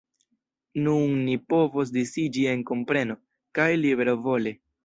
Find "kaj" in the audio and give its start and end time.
3.59-3.69